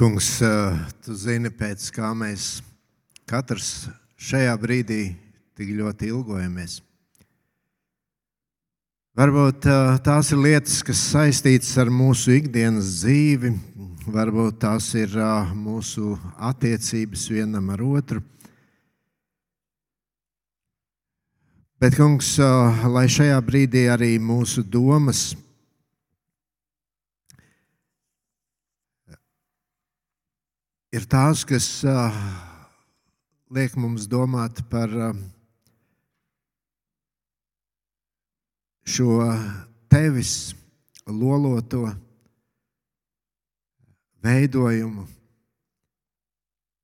[0.00, 0.38] Kungs,
[1.04, 2.62] tu zini, pēc kā mēs
[3.28, 3.82] katrs
[4.16, 5.00] šajā brīdī
[5.52, 6.78] tik ļoti ilgojamies.
[9.20, 9.68] Varbūt
[10.00, 13.52] tās ir lietas, kas saistītas ar mūsu ikdienas dzīvi,
[14.08, 15.20] varbūt tās ir
[15.52, 16.14] mūsu
[16.48, 18.24] attiecības vienam ar otru.
[21.76, 22.38] Bet, kungs,
[22.88, 25.34] lai šajā brīdī arī mūsu domas
[30.90, 32.14] ir tās, kas uh,
[33.54, 35.18] liek mums domāt par uh,
[38.82, 39.22] šo
[39.90, 40.52] tevis
[41.06, 41.84] loloto
[44.22, 45.06] veidojumu,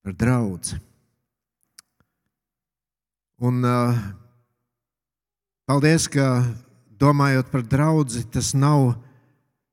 [0.07, 0.79] par draugu.
[3.43, 3.99] Un uh,
[5.67, 6.47] paldies, ka
[6.95, 8.95] domājot par draugu, tas nav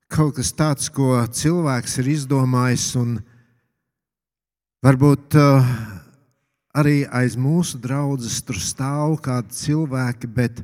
[0.09, 3.29] kaut kas tāds, ko cilvēks ir izdomājis un izdomājis
[4.83, 5.67] Varbūt uh,
[6.75, 10.57] arī aiz mūsu draudzes tur stāv kādi cilvēki, bet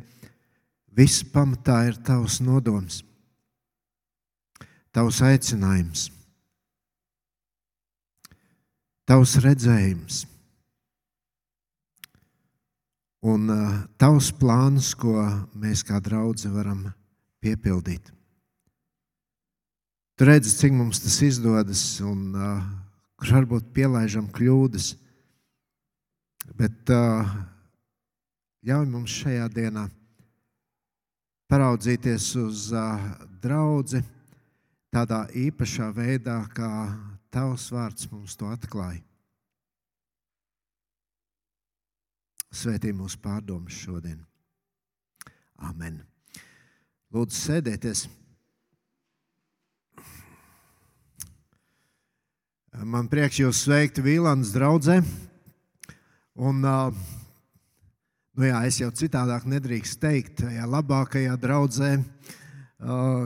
[0.92, 2.98] viss pamatā ir tavs nodoms,
[4.92, 6.10] tavs aicinājums,
[9.08, 10.20] tavs redzējums
[13.24, 15.16] un uh, tavs plāns, ko
[15.56, 16.90] mēs kā draugi varam
[17.40, 18.12] piepildīt.
[20.20, 21.88] Tu redzi, cik mums tas izdodas.
[22.04, 22.89] Un, uh,
[23.20, 24.94] kur varbūt pielaižam kļūdas.
[26.58, 27.28] Bet uh,
[28.66, 29.86] ļauj mums šajā dienā
[31.52, 33.04] paraudzīties uz uh,
[33.44, 34.02] draugu
[34.94, 36.72] tādā īpašā veidā, kā
[37.30, 39.04] Tavs vārds mums to atklāja.
[42.50, 44.24] Svētī mūsu pārdomas šodien.
[45.62, 46.00] Amen.
[47.14, 48.08] Lūdzu, sēdieties!
[52.80, 55.02] Man prieks jūs sveikt Vīlānas draudzē.
[56.40, 61.98] Un, nu jā, es jau citādāk nedrīkst teikt, ja labākajā draudzē,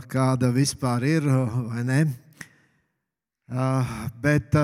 [0.09, 1.27] kāda vispār ir,
[1.69, 1.99] vai ne?
[4.23, 4.57] Bet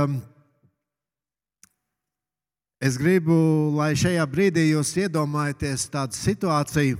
[2.81, 3.35] es gribu,
[3.77, 6.97] lai šajā brīdī jūs iedomājaties tādu situāciju,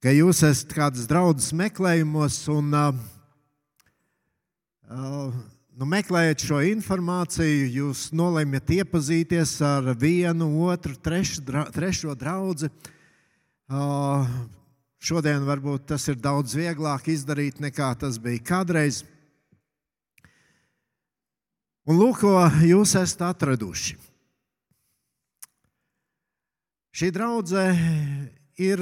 [0.00, 2.94] ka jūs esat kādas draudzes meklējumos un uh,
[5.76, 12.70] nu, meklējot šo informāciju, jūs nolemjat iepazīties ar vienu, otru, trešu, dra, trešo draugu.
[13.66, 14.24] Uh,
[15.02, 19.02] šodien varbūt tas ir daudz vieglāk izdarīt nekā tas bija kādreiz.
[21.86, 23.98] Un lūk, ko jūs esat atraduši.
[26.96, 28.80] Šī draudzene ir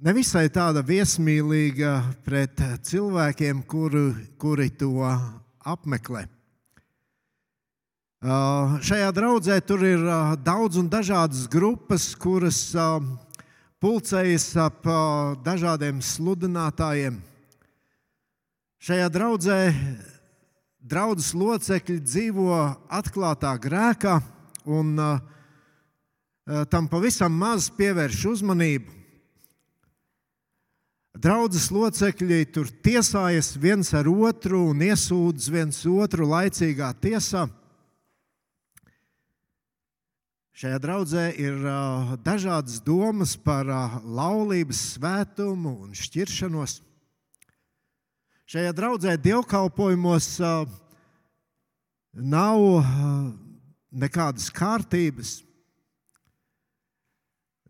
[0.00, 1.94] nevisai tāda viesmīlīga
[2.24, 4.04] pret cilvēkiem, kuri,
[4.40, 5.04] kuri to
[5.60, 6.26] apmeklē.
[8.20, 12.98] Uh, šajā draudzē tur ir uh, daudz un dažādas grupas, kuras uh,
[13.80, 17.16] pulcējas ap uh, dažādiem sludinātājiem.
[18.80, 19.58] Šajā draudzē
[20.84, 22.60] draudzes locekļi dzīvo
[22.92, 24.18] atklātā grēkā,
[24.68, 25.16] un uh,
[26.68, 28.99] tam pavisam maz pievērš uzmanību.
[31.20, 37.42] Draudzes locekļi tur tiesājas viens ar otru un iesūdz viens otru laicīgā tiesā.
[40.56, 41.58] Šajā draudzē ir
[42.24, 43.68] dažādas domas par
[44.00, 46.78] laulības svētumu un šķiršanos.
[48.48, 50.30] Šajā draudzē dievkalpojumos
[52.16, 52.64] nav
[53.92, 55.40] nekādas kārtības.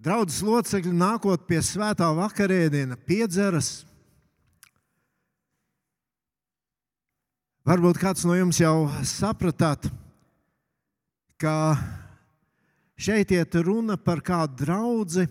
[0.00, 3.82] Draudzes locekļi nākot pie svētā vakarēdiena piedzeras.
[7.68, 9.90] Varbūt kāds no jums jau sapratāt,
[11.36, 11.76] ka
[12.96, 15.26] šeit iet runa par kādu draugu,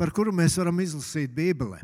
[0.00, 1.82] par kuru mēs varam izlasīt Bībelē.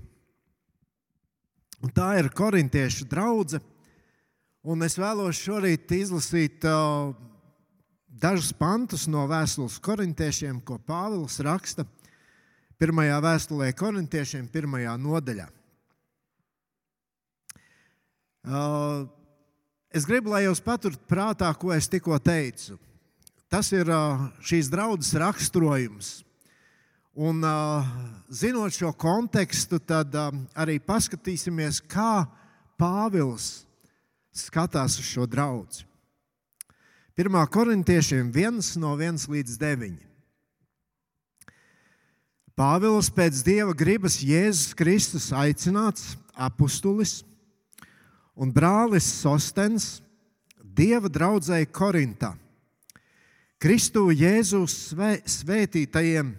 [1.85, 3.61] Un tā ir korintiešu draudzene.
[4.65, 7.13] Un es vēlos šorīt izlasīt uh,
[8.09, 11.85] dažus pantus no vēstules korintiešiem, ko Pāvils raksta
[12.81, 15.47] pirmajā vēstulē korintiešiem, pirmajā nodaļā.
[18.47, 19.07] Uh,
[19.91, 22.77] es gribu, lai jūs paturat prātā, ko es tikko teicu.
[23.51, 26.13] Tas ir uh, šīs draudzes raksturojums.
[27.17, 27.87] Un, uh,
[28.29, 30.15] zinot šo kontekstu, tad
[30.55, 32.27] arī paskatīsimies, kā
[32.77, 33.65] Pāvils
[34.37, 35.87] skatās uz šo draugu.
[37.17, 37.33] 1.
[37.49, 39.95] korintiešiem 1 no 1 līdz 9.
[42.57, 47.19] Pāvils pēc dieva gribas Jēzus Kristus aicināts apustulis
[48.33, 49.99] un brālis Sostens,
[50.77, 52.35] Dieva draudzēji Korintā.
[53.61, 56.35] Kristu Jēzu svē, svētītajiem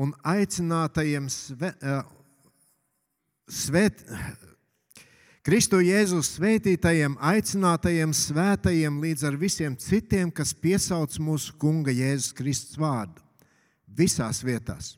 [0.00, 1.70] un aicinātajiem svē,
[3.48, 4.02] svēt,
[5.40, 12.76] Kristu Jēzus svētītajiem, aicinātajiem, svētajiem līdz ar visiem citiem, kas piesauc mūsu Kunga Jēzus Kristus
[12.80, 13.24] vārdu.
[13.88, 14.94] Visās vietās,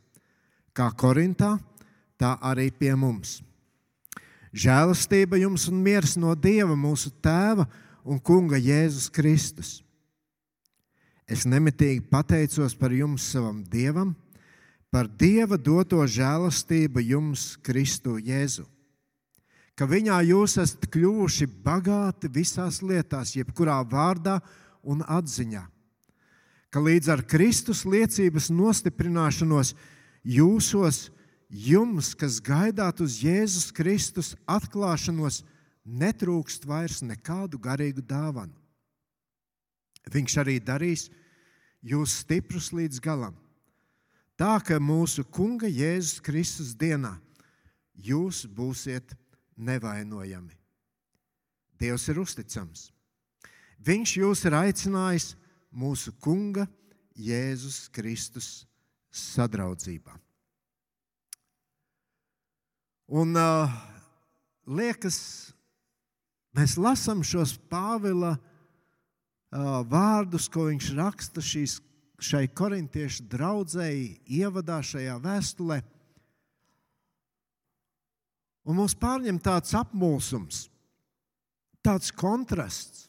[0.77, 1.57] kā Korintā,
[2.21, 3.41] tā arī pie mums.
[4.53, 7.67] Žēlastība jums un miers no Dieva, mūsu Tēva
[8.05, 9.71] un Kunga Jēzus Kristus.
[11.29, 14.13] Es nemitīgi pateicos par jums, savam Dievam,
[14.93, 18.67] par Dieva doto žēlastību jums, Kristu Jēzu
[19.83, 24.39] ka viņā jūs esat kļuvuši bagāti visās lietās, jebkurā vārdā
[24.83, 25.65] un atziņā.
[26.73, 29.75] Ka līdz ar Kristus liecības nostiprināšanos
[30.25, 31.11] jūsos,
[31.49, 35.43] jums, kas gaidāt uz Jēzus Kristus atklāšanos,
[35.85, 38.55] netrūkst vairs nekādu garīgu dāvanu.
[40.11, 41.09] Viņš arī darīs
[41.83, 43.37] jūs stiprus līdz galam.
[44.39, 47.13] Tā ka mūsu Kunga Jēzus Kristus dienā
[47.95, 49.15] jūs būsiet
[49.57, 50.57] nevainojami.
[51.79, 52.89] Dievs ir uzticams.
[53.83, 55.33] Viņš jūs ir aicinājis
[55.75, 56.69] mūsu Kunga
[57.19, 58.63] Jēzus Kristus
[59.13, 60.17] sadraudzībā.
[63.13, 63.73] Un uh,
[64.65, 65.19] liekas,
[66.57, 71.77] mēs lasām šos Pāvila uh, vārdus, ko viņš raksta šīs,
[72.23, 75.83] šai korintiešu draudzēji, ievadā šajā vēstulē.
[78.65, 80.69] Un mums pārņem tāds apmulsums,
[81.85, 83.09] tāds kontrasts.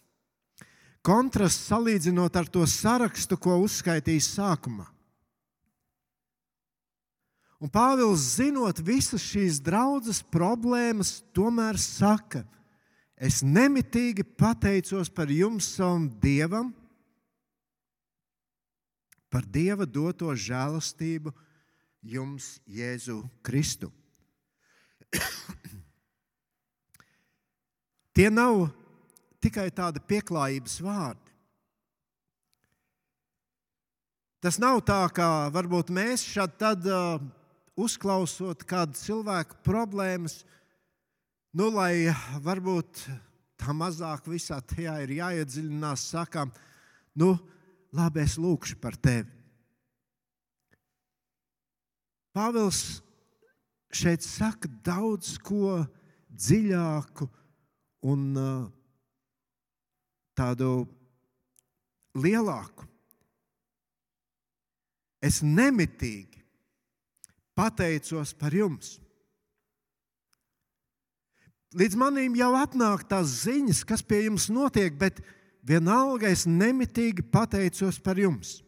[1.04, 4.93] Kontrasts salīdzinot ar to sarakstu, ko uzskaitījis sākumā.
[7.64, 12.42] Un Pāvils, zinot visas šīs draudzes problēmas, tomēr saka,
[13.16, 16.74] es nemitīgi pateicos par jums, savam Dievam,
[19.32, 21.32] par Dieva doto žēlastību
[22.04, 23.88] jums, Jēzu Kristu.
[28.14, 28.68] Tie nav
[29.40, 31.32] tikai tādi pieklājības vārdi.
[34.44, 37.24] Tas nav tā, kā varbūt mēs šādi tad uh,
[37.80, 40.42] uzklausot kādu cilvēku problēmas,
[41.58, 42.10] nu, lai
[42.44, 43.06] varbūt
[43.60, 46.52] tā mazāk visā tajā ir jāiedziļinās, sakām,
[47.18, 47.34] nu,
[47.96, 49.30] labi, es lūkšu par tevi.
[52.34, 53.04] Pāvils
[53.94, 55.84] šeit saka daudz ko
[56.34, 57.28] dziļāku
[58.10, 58.64] un uh,
[60.34, 60.88] tādu
[62.18, 62.88] lielāku.
[65.24, 66.43] Es nemitīgi
[67.58, 68.98] pateicos par jums.
[71.74, 75.24] Līdz manim jau atnāk tās ziņas, kas pie jums notiek, bet
[75.66, 78.60] vienalga es nemitīgi pateicos par jums.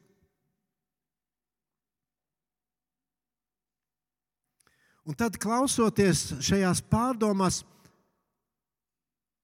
[5.05, 7.59] Un tad, klausoties šajās pārdomās,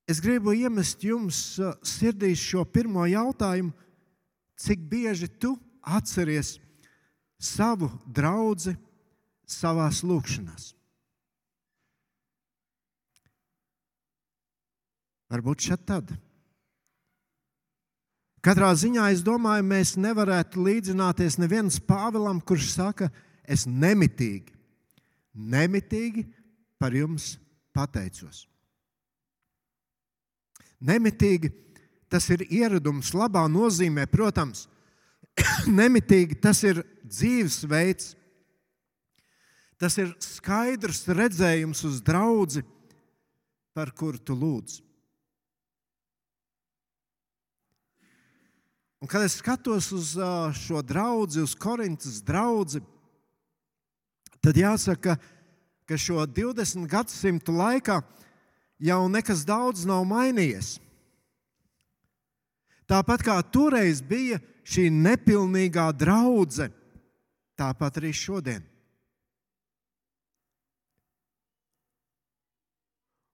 [0.09, 3.69] es gribu iemest jums uh, sirdīs šo pirmo jautājumu,
[4.57, 5.53] cik bieži tu
[5.85, 6.55] atceries
[7.37, 8.73] savu draugu
[9.51, 10.71] savā lūkšanās.
[15.31, 16.09] Varbūt šeit tad.
[18.41, 23.11] Katrā ziņā es domāju, mēs nevarētu līdzināties nevienam Pāvēlam, kurš saka,
[23.45, 24.61] es nemitīgi
[25.33, 26.25] nemitīgi
[26.79, 27.35] par jums
[27.75, 28.45] pateicos.
[30.81, 31.51] Nemitīgi
[32.11, 34.65] tas ir ieradums labā nozīmē, protams,
[35.79, 38.15] nemitīgi tas ir dzīvesveids,
[39.81, 42.61] tas ir skaidrs redzējums uz draugu,
[43.73, 44.77] par kuru tu lūdz.
[49.01, 50.13] Un, kad es skatos uz
[50.61, 52.83] šo draugu, uz Korintas draugu,
[54.37, 55.17] tad jāsaka,
[55.89, 58.03] ka šo 20 gadsimtu laikā
[58.77, 60.75] jau nekas daudz nav mainījies.
[62.85, 66.75] Tāpat kā toreiz bija šī nepilnīgā draudzene,
[67.57, 68.70] tāpat arī šodien.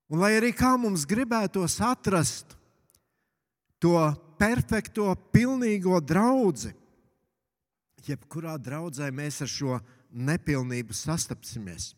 [0.07, 2.55] Un lai arī kā mums gribētos atrast
[3.81, 3.97] to
[4.39, 6.71] perfekto, pilnīgo draugu,
[8.07, 9.79] jebkurā draudzē mēs ar šo
[10.11, 11.91] nepilnību sastapsimies.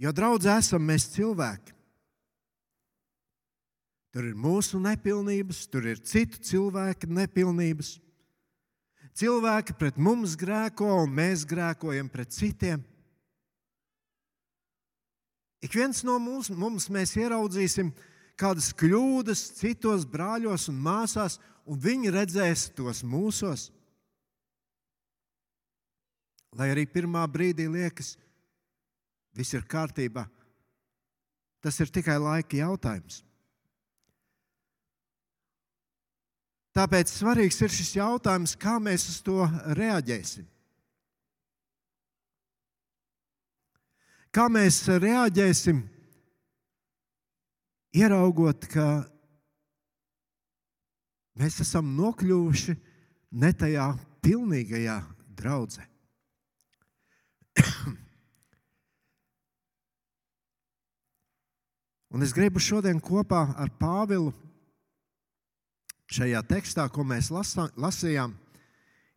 [0.00, 1.74] Jo draudzē esam mēs cilvēki.
[4.10, 7.98] Tur ir mūsu nepilnības, tur ir citu cilvēku nepilnības.
[9.20, 12.80] Cilvēki pret mums grēko, un mēs grēkojam pret citiem.
[15.60, 17.92] Ik viens no mums, mums mēs ieraudzīsim,
[18.40, 21.36] kādas kļūdas citos brāļos un māsās,
[21.68, 23.68] un viņi redzēs tos mūsos.
[26.56, 28.16] Lai arī pirmā brīdī liekas,
[29.36, 30.24] viss ir kārtībā,
[31.62, 33.20] tas ir tikai laika jautājums.
[36.74, 39.44] Tāpēc svarīgs ir šis jautājums, kā mēs uz to
[39.76, 40.46] reaģēsim.
[44.30, 45.80] Kā mēs reaģēsim,
[47.98, 49.02] ieraugot, ka
[51.40, 52.76] mēs esam nokļuvuši
[53.42, 55.02] ne tajā pilnīgajā
[55.40, 55.82] draudzē.
[62.14, 64.30] Un es gribu šodien kopā ar Pāvilu
[66.10, 68.30] šajā tekstā, ko mēs lasā, lasījām,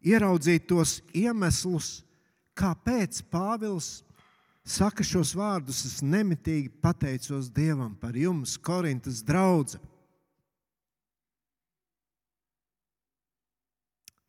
[0.01, 2.01] ieraudzīt tos iemeslus,
[2.57, 4.01] kāpēc Pāvils
[4.63, 5.83] saka šos vārdus.
[5.87, 9.77] Es nemitīgi pateicos Dievam par jums, Korintas draugs.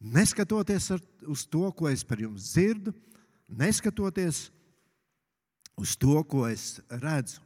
[0.05, 0.91] Neskatoties
[1.25, 2.93] uz to, ko es par jums dzirdu,
[3.49, 4.51] neskatoties
[5.81, 7.41] uz to, ko es redzu.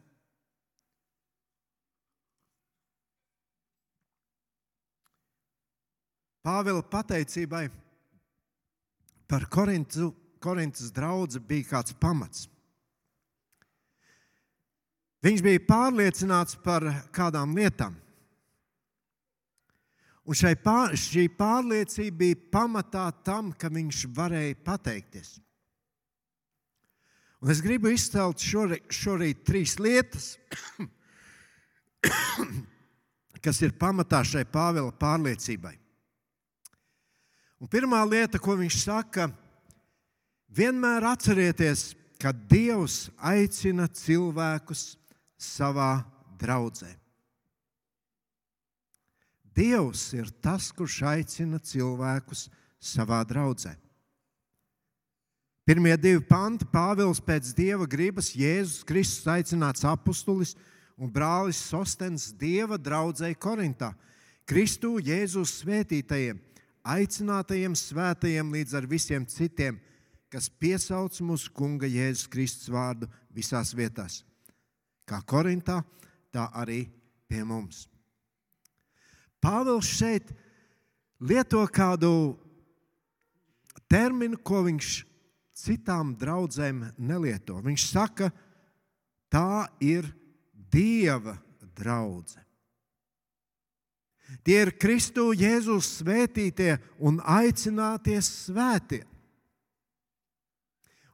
[6.43, 7.69] Pāvila pateicībai
[9.29, 10.11] par Korintu,
[10.43, 12.49] Korintas draugu bija kāds pamats.
[15.25, 16.85] Viņš bija pārliecināts par
[17.15, 17.97] kādām lietām.
[20.29, 25.39] Un pār, šī pārliecība bija pamatā tam, ka viņš varēja pateikties.
[27.41, 30.35] Un es gribu izcelt šorīt, šorīt trīs lietas,
[33.45, 35.75] kas ir pamatā šai Pāvila pārliecībai.
[37.59, 39.31] Un pirmā lieta, ko viņš saka,
[40.55, 44.99] vienmēr atcerieties, ka Dievs aicina cilvēkus
[45.39, 46.03] savā
[46.39, 46.91] draudzē.
[49.55, 52.47] Dievs ir tas, kurš aicina cilvēkus
[52.79, 53.73] savā draudzē.
[55.67, 60.55] Pirmie divi panti Pāvils pēc dieva gribas Jēzus Kristus aicināts apustulis
[60.97, 63.93] un brālis Sostens dieva draudzēji Korintā.
[64.49, 66.39] Kristu Jēzus svētītajiem
[66.89, 69.77] aicinātajiem svētajiem līdz ar visiem citiem,
[70.33, 74.23] kas piesauc mūsu Kunga Jēzus Kristus vārdu visās vietās.
[75.09, 75.81] Kā Korintā,
[76.29, 76.83] tā arī
[77.29, 77.87] pie mums.
[79.41, 80.33] Pāvils šeit
[81.21, 82.37] lieto kādu
[83.89, 84.91] terminu, ko viņš
[85.59, 87.57] citām draudzēm nelieto.
[87.65, 88.31] Viņš saka,
[89.33, 90.13] tā ir
[90.69, 91.39] Dieva
[91.79, 92.45] draudzene.
[94.45, 99.07] Tie ir Kristu Jēzus svētītie un aicinātie svētie.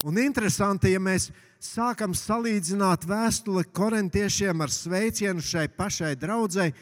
[0.04, 1.30] Un interesanti, ja mēs
[1.64, 6.74] sākam salīdzināt vēstuli korintiešiem ar sveicienu šai pašai draudzēji,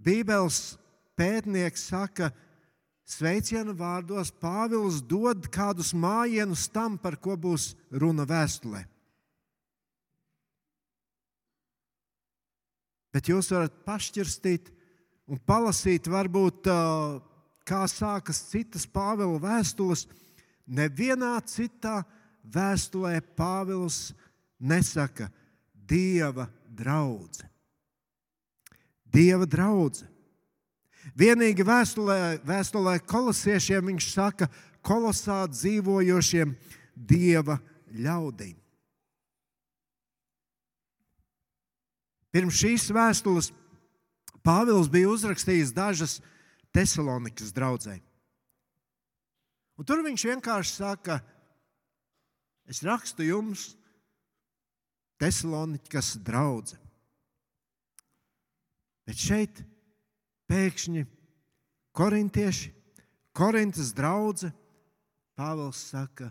[0.00, 0.78] Bībeles
[1.18, 2.30] pētnieks saka,
[3.04, 8.84] sveicienu vārdos Pāvils dod kādus mājienus tam, par ko būs runa vēstulē.
[13.10, 14.70] Bet jūs varat pašķirstīt,
[15.30, 16.70] un palasīt, varbūt
[17.66, 20.06] kā sākas citas Pāvila vēstules.
[20.70, 22.04] Nevienā citā
[22.44, 24.12] vēstulē Pāvils
[24.58, 25.30] nesaka
[25.74, 27.50] Dieva draudzene.
[29.10, 30.10] Dieva draudzene.
[31.16, 34.46] Vienīgi vēstulē, vēstulē kolosiešiem viņš saka,
[34.84, 36.52] kolosā dzīvojošiem
[36.94, 37.58] dieva
[37.90, 38.56] ļaudīm.
[42.30, 43.50] Pirms šīs vēstules
[44.40, 46.20] Pāvils bija uzrakstījis dažas
[46.72, 47.50] Thessalonikas.
[49.76, 51.18] Un tur viņš vienkārši saka,
[52.68, 53.74] es rakstu jums,
[55.20, 56.78] Thessalonikas draudzē.
[59.04, 59.62] Bet šeit
[60.48, 61.04] pēkšņi
[61.96, 62.70] korintieši,
[63.36, 64.50] Korintas draudzē,
[65.38, 66.30] Pāvils saka,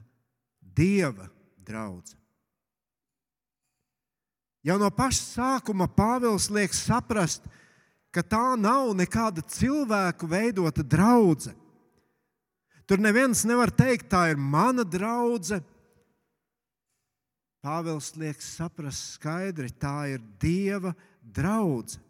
[0.59, 1.29] Dieva
[1.65, 2.17] draudzē.
[4.65, 7.45] Jau no paša sākuma Pāvils liek saprast,
[8.11, 11.55] ka tā nav nekāda cilvēku veidota draudzene.
[12.89, 15.61] Tur neviens nevar teikt, tā ir mana draudzene.
[17.59, 22.05] Pāvils liek saprast skaidri, tā ir Dieva draudzene.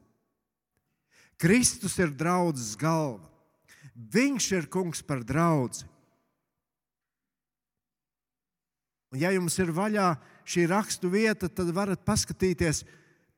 [1.40, 3.24] Kristus ir draudzes galva.
[3.96, 5.88] Viņš ir kungs par draugu.
[9.18, 10.12] Ja jums ir vaļā
[10.46, 12.84] šī rakstu vieta, tad varat paskatīties.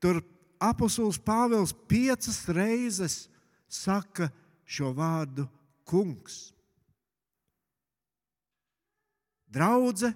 [0.02, 0.20] Tur
[0.60, 3.30] apustulis Pāvils piecas reizes
[3.70, 4.28] saka
[4.66, 5.46] šo vārdu
[5.88, 6.50] kungs.
[9.52, 10.12] Draudze,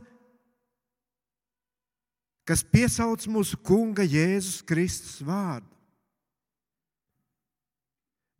[2.45, 5.71] kas piesauc mūsu kunga Jēzus Kristus vārdu.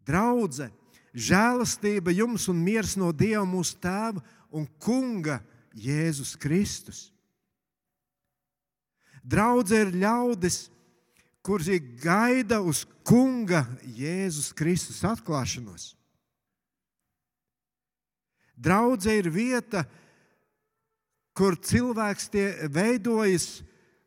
[0.05, 0.69] Draudzē,
[1.17, 4.21] žēlastība jums un miers no Dieva mūsu Tēva
[4.53, 5.39] un Kunga
[5.73, 7.07] Jēzus Kristus.
[9.25, 10.67] Draudzē ir ļaudis,
[11.41, 15.95] kuri gaida uz Kunga Jēzus Kristus atklāšanos.
[18.55, 19.83] Draudzē ir vieta,
[21.35, 22.29] kur cilvēks
[22.71, 23.63] veidojas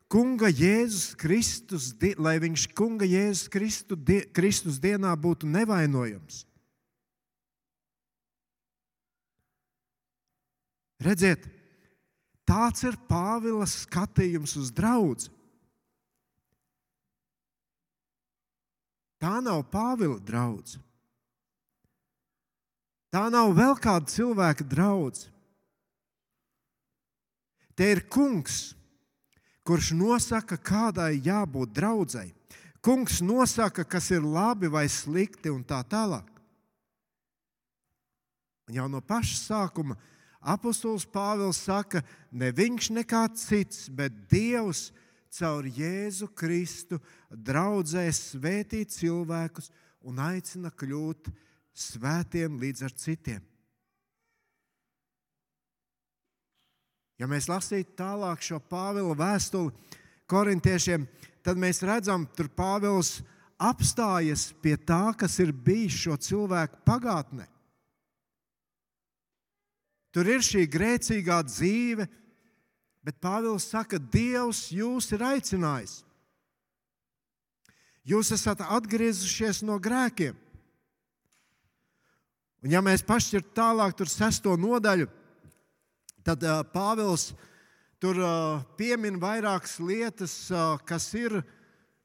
[0.09, 3.97] Kunga Jēzus Kristus, lai viņš Kunga Jēzus Kristu,
[4.33, 6.47] Kristus dienā būtu nevainojams.
[10.99, 11.45] Redziet,
[12.41, 15.29] tāds ir Pāvila skatījums uz draugu.
[19.21, 20.83] Tā nav Pāvila draudzene.
[23.09, 25.33] Tā nav vēl kāda cilvēka draudzene.
[27.77, 28.73] Te ir kungs,
[29.69, 32.33] kurš nosaka, kādai jābūt draudzēji.
[32.81, 36.25] Kungs nosaka, kas ir labi vai slikti un tā tālāk.
[38.69, 39.97] Un jau no paša sākuma
[40.39, 44.87] apostols Pāvils saka, ne viņš nekāds cits, bet Dievs
[45.37, 46.97] caur Jēzu Kristu
[47.29, 49.69] draudzē svētīt cilvēkus
[50.01, 51.29] un aicina kļūt
[51.77, 53.43] svētiem līdz ar citiem.
[57.19, 59.73] Ja mēs lasītu tālāk šo Pāvila vēstuli
[60.29, 61.03] korintiešiem,
[61.43, 63.19] tad mēs redzam, ka Pāvils
[63.59, 67.49] apstājas pie tā, kas ir bijis šo cilvēku pagātnē.
[70.15, 72.07] Tur ir šī grēcīgā dzīve,
[73.03, 75.99] bet Pāvils saka, Dievs jūs ir aicinājis.
[78.09, 80.33] Jūs esat atgriezušies no grēkiem.
[82.63, 85.07] Un ja mēs pašķirt tālāk, tur sesto nodaļu,
[86.23, 87.31] tad uh, Pāvils
[87.99, 91.39] tur uh, piemin vairākas lietas, uh, kas ir,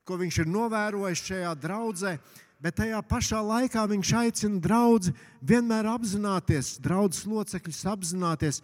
[0.05, 2.17] ko viņš ir novērojis šajā draudzē.
[2.65, 5.13] Bet tajā pašā laikā viņš aicina draugu
[5.45, 8.63] vienmēr apzināties, draugus locekļus apzināties,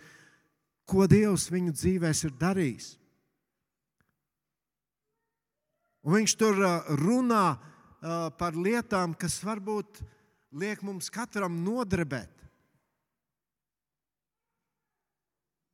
[0.89, 2.95] ko Dievs viņu dzīvēs ir darījis.
[6.01, 6.57] Un viņš tur
[6.97, 7.45] runā
[8.41, 10.01] par lietām, kas varbūt
[10.57, 12.40] liek mums katram nodarbēt.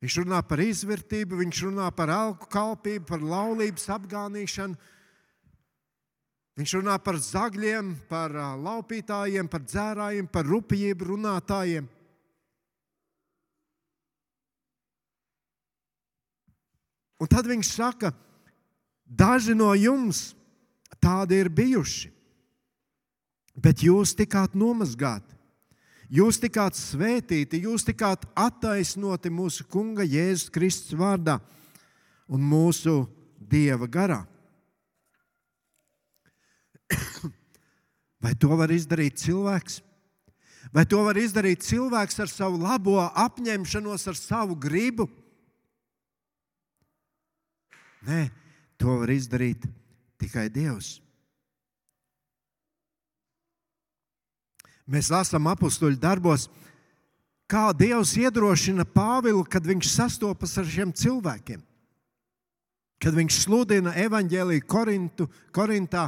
[0.03, 4.77] Viņš runā par izvērtību, viņš runā par alku kalpību, par laulības apgānīšanu.
[6.57, 11.89] Viņš runā par zagļiem, par laupītājiem, par dzērājiem, par rupjību runātājiem.
[17.17, 18.11] Un tad viņš saka,
[19.05, 20.35] daži no jums
[21.01, 22.11] tādi ir bijuši,
[23.57, 25.36] bet jūs tikāt nomazgāti.
[26.07, 31.35] Jūs tikāt svētīti, jūs tikāt attaisnoti mūsu Kunga Jēzus Kristus vārdā
[32.31, 33.01] un mūsu
[33.37, 34.21] Dieva garā.
[38.23, 39.81] Vai to var izdarīt cilvēks?
[40.73, 45.07] Vai to var izdarīt cilvēks ar savu labo apņemšanos, ar savu gribu?
[48.07, 48.27] Nē,
[48.79, 49.67] to var izdarīt
[50.19, 50.97] tikai Dievs.
[54.87, 56.47] Mēs lasām apakstuļu darbos,
[57.51, 61.63] kā Dievs iedrošina Pāvilu, kad viņš sastopas ar šiem cilvēkiem.
[62.97, 66.07] Kad viņš sludina evaņģēlīju Korintu, Korintā,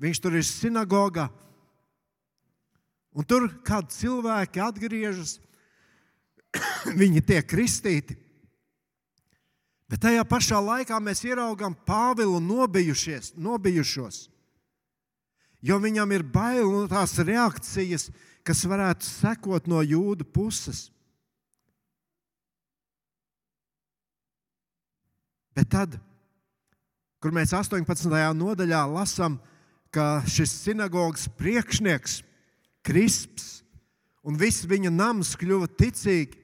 [0.00, 1.30] viņš tur ir sinagogā.
[3.16, 5.38] Un tur kādi cilvēki atgriežas,
[7.00, 8.18] viņi tiek kristīti.
[9.90, 14.28] Bet tajā pašā laikā mēs ieraugām Pāvilu nobijušies, nobijušos
[15.62, 18.08] jo viņam ir bail no tās reakcijas,
[18.46, 20.88] kas varētu sekot no jūdu puses.
[25.56, 25.98] Bet tad,
[27.20, 27.84] kur mēs 18.
[28.38, 29.36] nodaļā lasām,
[29.92, 32.22] ka šis sinagogas priekšnieks,
[32.86, 33.60] Krisps
[34.24, 36.38] un viss viņa nams kļuva ticīgi,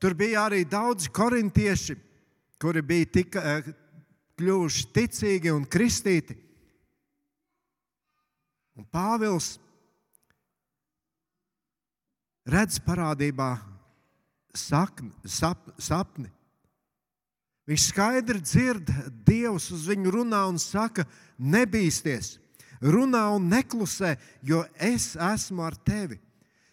[0.00, 1.96] tur bija arī daudzi korintieši,
[2.62, 3.68] kuri bija tika, eh,
[4.38, 6.36] kļuvuši ticīgi un kristīti.
[8.78, 9.58] Un Pāvils
[12.48, 13.56] redz parādībā
[14.56, 16.30] sakni, sap, sapni.
[17.68, 18.88] Viņš skaidri dzird,
[19.26, 21.04] Dievs uz viņu runā un saka,
[21.38, 22.36] nebīsties,
[22.82, 26.18] runā un neklusē, jo es esmu ar tevi.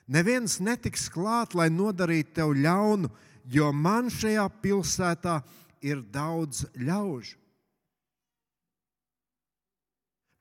[0.10, 3.12] Neviens netiks klāt, lai nodarītu tev ļaunu,
[3.46, 5.38] jo man šajā pilsētā
[5.86, 7.38] ir daudz ļaužu.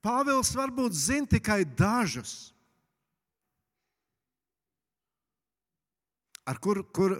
[0.04, 2.52] Pāvils varbūt zina tikai dažus,
[6.46, 7.16] ar kur, kur,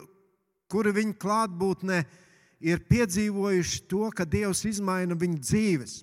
[0.71, 1.99] kuri viņa klātbūtnē
[2.65, 5.99] ir piedzīvojuši to, ka Dievs izmaina viņu dzīves.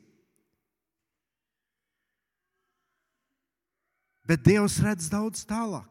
[4.26, 5.90] Bet Dievs redz daudz tālāk.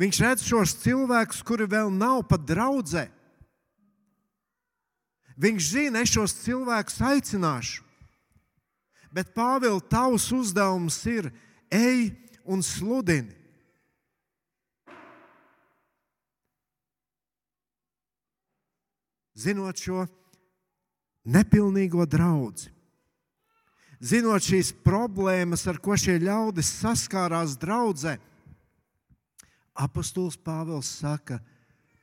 [0.00, 3.06] Viņš redz šos cilvēkus, kuri vēl nav pat draudzē.
[5.42, 7.84] Viņš zina, es šos cilvēkus aicināšu.
[9.12, 11.28] Bet Pāvils, tavs uzdevums ir
[11.68, 12.10] ej
[12.48, 13.36] un sludini.
[19.36, 20.04] Zinot šo
[21.26, 22.68] nepilnīgo draugu,
[23.98, 28.18] zinot šīs problēmas, ar ko šie ļaudis saskārās draudzē,
[29.72, 31.40] apustulis Pāvils saka,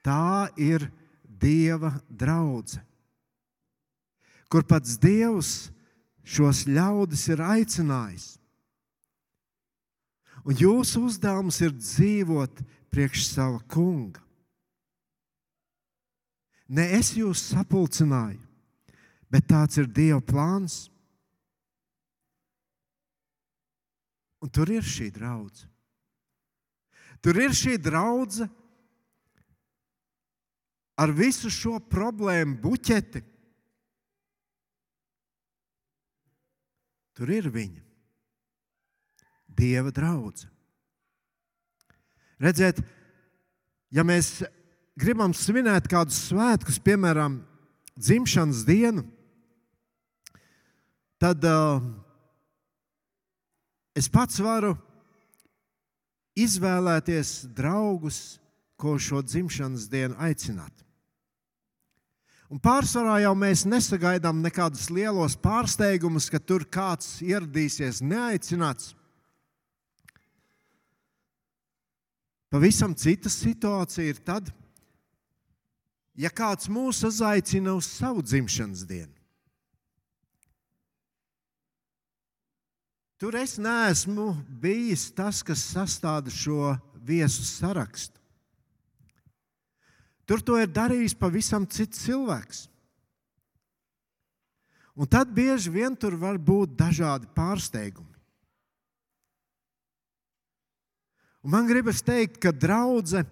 [0.04, 0.90] tā ir
[1.24, 2.84] Dieva draudzene,
[4.52, 5.70] kur pats Dievs
[6.30, 8.28] šos ļaudis ir aicinājis.
[10.46, 12.62] Un jūsu uzdevums ir dzīvot
[12.94, 14.22] priekš sava kunga.
[16.70, 18.40] Ne es jūs sapulcināju,
[19.30, 20.86] bet tāds ir Dieva plāns.
[24.40, 25.74] Un tur ir šī draudzene.
[27.20, 28.48] Tur ir šī draudzene
[31.00, 33.24] ar visu šo problēmu buķeti.
[37.20, 37.82] Tur ir viņa.
[39.60, 40.54] Dieva draudzene.
[42.40, 42.78] Redziet,
[43.92, 44.38] ja mēs
[44.96, 47.42] gribam svinēt kādus svētkus, piemēram,
[48.00, 49.04] dzimšanas dienu,
[51.20, 51.84] tad uh,
[53.92, 54.78] es pats varu
[56.40, 58.40] izvēlēties draugus,
[58.80, 60.72] ko šo dzimšanas dienu aicināt.
[62.50, 68.96] Un pārsvarā jau mēs nesagaidām nekādus lielos pārsteigumus, ka tur kāds ieradīsies neaicināts.
[72.50, 74.50] Pavisam cita situācija ir tad,
[76.18, 79.14] ja kāds mūs uzaicina uz savu dzimšanas dienu.
[83.20, 84.32] Tur es neesmu
[84.64, 86.74] bijis tas, kas sastāda šo
[87.06, 88.19] viesu sarakstu.
[90.30, 92.68] Tur to ir darījis pavisam cits cilvēks.
[94.94, 98.14] Un tad bieži vien tur var būt dažādi pārsteigumi.
[101.42, 103.26] Un man gribas teikt, ka draudzene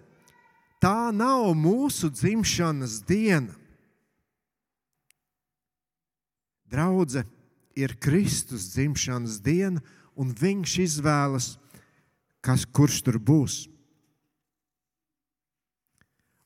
[0.82, 3.54] tā nav mūsu dzimšanas diena.
[6.66, 7.30] Draudzene
[7.78, 9.84] ir Kristus dzimšanas diena,
[10.18, 11.54] un Viņš izvēlas,
[12.42, 13.68] kas, kurš tur būs.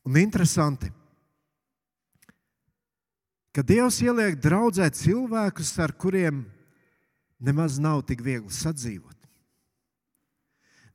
[0.07, 0.89] Un interesanti,
[3.53, 6.41] ka Dievs ieliek draudzē cilvēkus, ar kuriem
[7.37, 9.17] nemaz nav tik viegli sadzīvot.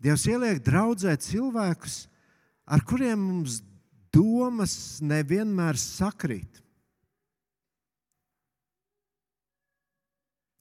[0.02, 2.06] Dievs ieliek draudzē cilvēkus,
[2.66, 3.60] ar kuriem mums
[4.12, 6.62] domas nevienmēr sakrīt.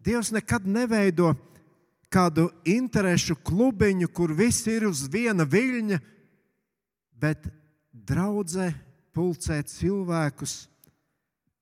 [0.05, 1.33] Dievs nekad neveido
[2.13, 5.97] kādu interesu klubiņu, kur viss ir uz viena viļņa,
[7.17, 7.47] bet
[8.07, 8.69] draudzē
[9.15, 10.55] pulcē cilvēkus,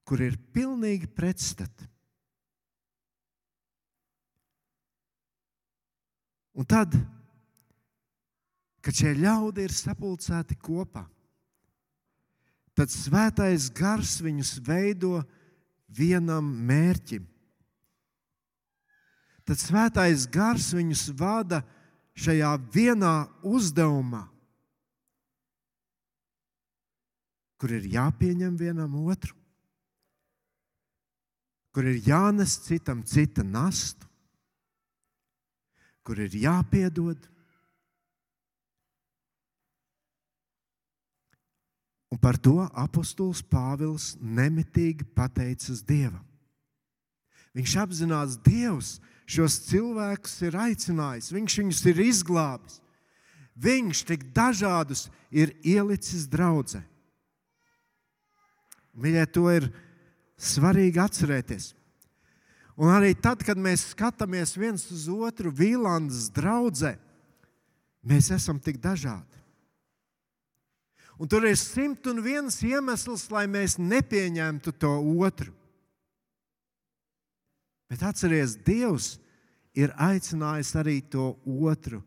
[0.04, 1.88] kur ir pilnīgi pretstati.
[6.54, 6.94] Un tad,
[8.84, 11.08] kad šie ļaudi ir sapulcēti kopā,
[12.78, 15.22] tad svētais gars viņus veido
[15.90, 17.26] vienam mērķim
[19.48, 21.62] tad svētais gars viņus vada
[22.16, 24.26] šajā vienā uzdevumā,
[27.58, 29.36] kur ir jāpieņem vienam otru,
[31.74, 34.08] kur ir jānes citam cita nastu,
[36.04, 37.18] kur ir jāpiedod.
[42.14, 46.22] Un par to apustulis Pāvils nemitīgi pateicas Dievam.
[47.58, 52.80] Viņš apzinās, Dievs šos cilvēkus ir aicinājis, Viņš viņus ir izglābis.
[53.54, 56.82] Viņš tik dažādus ir ielicis draudzē.
[58.94, 59.70] Mīļie, to ir
[60.38, 61.72] svarīgi atcerēties.
[62.78, 66.96] Un arī tad, kad mēs skatāmies viens uz otru Vīlandes draudzē,
[68.02, 69.42] mēs esam tik dažādi.
[71.22, 75.54] Un tur ir simt un viens iemesls, lai mēs nepieņemtu to otru.
[77.90, 79.10] Bet atcerieties, Dievs
[79.78, 82.02] ir aicinājis arī to otru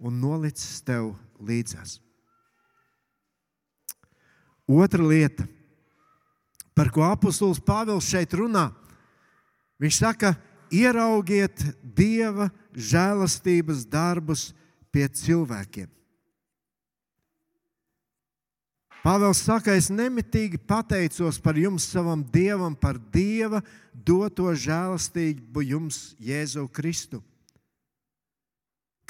[0.00, 1.12] un nolicis tev
[1.44, 1.98] līdzās.
[4.72, 5.44] Otra lieta,
[6.76, 8.70] par ko apustulis Pāvils šeit runā,
[9.82, 10.34] viņš saka,
[10.72, 14.50] ieraugiet Dieva žēlastības darbus
[14.92, 15.90] pie cilvēkiem.
[19.02, 23.58] Pāvils saka, es nemitīgi pateicos par jums, savam Dievam, par Dieva
[23.92, 27.22] doto žēlastību jums, Jēzu Kristu.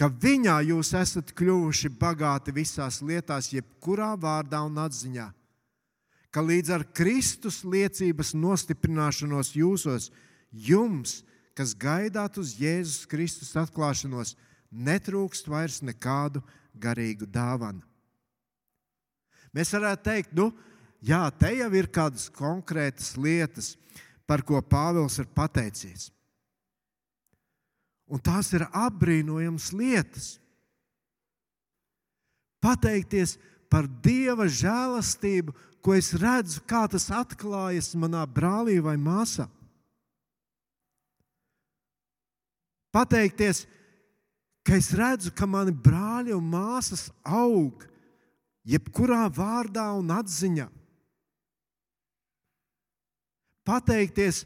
[0.02, 5.28] ka viņā jūs esat kļuvuši bagāti visās lietās, jebkurā vārdā un atziņā,
[6.32, 10.08] ka līdz ar Kristus liecības nostiprināšanos jūsos,
[10.50, 11.20] jums,
[11.52, 14.34] kas gaidāt uz Jēzus Kristus atklāšanos,
[14.72, 16.40] netrūkst vairs nekādu
[16.72, 17.84] garīgu dāvanu.
[19.52, 20.48] Mēs varētu teikt, nu,
[21.04, 23.74] jā, te jau ir kādas konkrētas lietas,
[24.24, 26.08] par ko Pāvils ir pateicis.
[28.08, 30.30] Un tās ir apbrīnojamas lietas.
[32.62, 33.36] Pateikties
[33.72, 39.48] par Dieva žēlastību, ko es redzu, kā tas atklājas manā brālī vai māsā.
[42.92, 43.64] Pateikties,
[44.62, 47.86] ka es redzu, ka mani brāļi un māsas aug
[48.68, 50.68] jebkurā vārdā un atziņā.
[53.66, 54.42] Pateikties,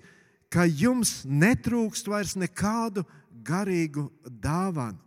[0.53, 3.05] ka jums netrūkst vairs nekādu
[3.45, 5.06] garīgu dāvanu.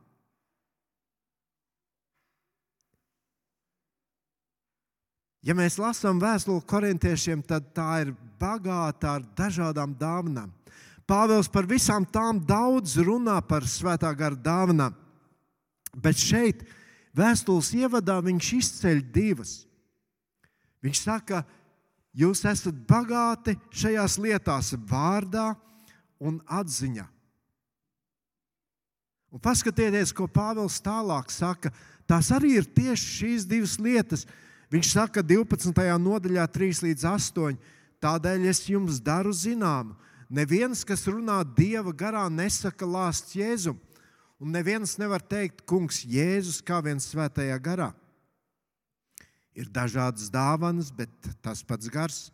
[5.46, 10.52] Ja mēs lasām vēstuli korintiešiem, tad tā ir bagāta ar dažādām dāvanām.
[11.10, 14.94] Pāvils par visām tām daudz runā par svētā gara dāvanām,
[15.96, 16.62] bet šeit,
[17.18, 19.54] vēstules ievadā, viņš izceļ divas.
[20.86, 21.42] Viņš saka,
[22.14, 25.54] jūs esat bagāti šajās lietās, vārdā
[26.20, 27.08] un atziņā.
[29.30, 31.70] Un paskatieties, ko Pāvils tālāk saka.
[32.10, 34.26] Tās arī ir tieši šīs divas lietas.
[34.70, 35.74] Viņš saka 12.
[35.98, 37.58] nodaļā, 3 līdz 8.
[38.00, 39.96] Tādēļ es jums daru zināmu,
[40.30, 43.80] neviens, kas runā Dieva garā, nesaka lāsts Jēzum.
[44.40, 47.90] Un neviens nevar teikt, Kungs, Jēzus kā viens svētajā garā.
[49.58, 51.12] Ir dažādas dāvanas, bet
[51.44, 52.30] tas pats gars.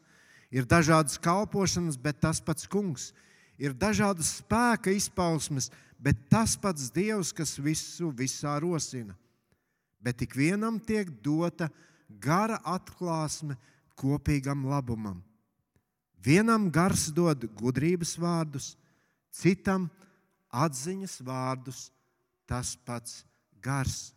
[0.53, 3.09] Ir dažādas kalpošanas, bet tas pats kungs.
[3.57, 9.15] Ir dažādas spēka izpausmes, bet tas pats Dievs, kas visu visā rosina.
[10.03, 11.71] Bet ik vienam tiek dota
[12.09, 13.57] gara atklāsme
[13.97, 15.21] kopīgam labumam.
[16.25, 18.73] Vienam gars dod gudrības vārdus,
[19.29, 19.89] citam
[20.49, 21.89] atziņas vārdus,
[22.49, 23.23] tas pats
[23.61, 24.13] gars.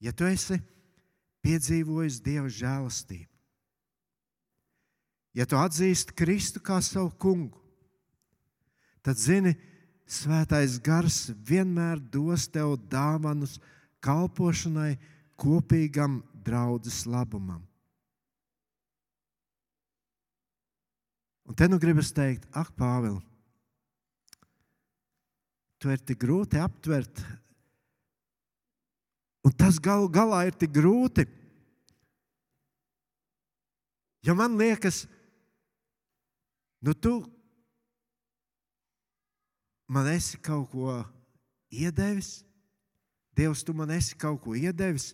[0.00, 0.58] Ja tu esi
[1.44, 3.28] piedzīvojis Dieva žēlastību,
[5.36, 7.60] ja tu atzīsti Kristu kā savu kungu,
[9.04, 9.56] tad zini,
[10.10, 13.60] Svētais gars vienmēr dos tev dāvanas
[14.04, 14.94] kalpošanai,
[15.40, 17.62] kopīgam draudzes labumam.
[21.50, 23.24] Un te nu gribas teikt, ak, Pāvils,
[25.80, 27.22] to ir tik grūti aptvert,
[29.42, 31.24] un tas gal, galā ir tik grūti.
[34.22, 35.06] Ja man liekas,
[36.84, 37.16] nu, tu
[39.88, 41.00] man esi kaut ko
[41.72, 42.44] iedevis,
[43.36, 45.12] Dievs, tu man esi kaut ko iedevis,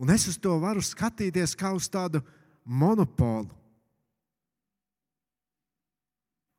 [0.00, 2.22] un es uz to varu skatīties kā uz tādu
[2.64, 3.50] monopolu.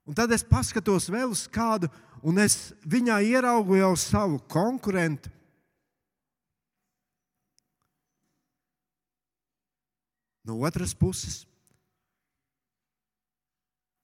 [0.03, 1.87] Un tad es paskatos vēl uz kādu,
[2.23, 5.31] un es viņā ieraugu jau savu konkurentu.
[10.43, 11.45] No otras puses,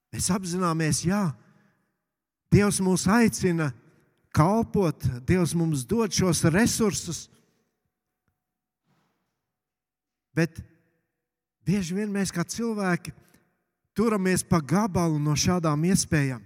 [0.08, 1.26] mēs apzināmies, jā,
[2.50, 3.68] Dievs mūs aicina
[4.34, 7.26] kalpot, Dievs mums dod šos resursus.
[10.36, 10.60] Bet
[11.66, 13.12] bieži vien mēs kā cilvēki
[13.98, 16.44] turamies pa gabalu no šādām iespējām.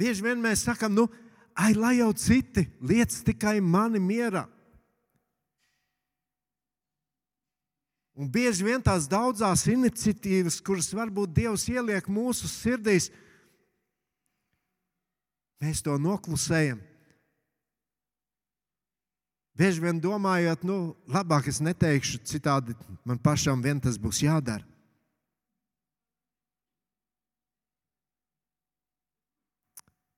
[0.00, 1.08] Bieži vien mēs sakām, nu,
[1.52, 4.46] ai, lai jau citi liec tikai mani mierā.
[8.20, 13.08] Un bieži vien tās daudzās iniciatīvas, kuras varbūt Dievs ieliek mūsu sirdīs,
[15.60, 16.80] mēs to noklusējam.
[19.60, 24.64] Bieži vien domājot, nu, labāk es neteikšu, citādi man pašam vien tas būs jādara.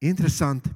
[0.02, 0.70] Interesanti,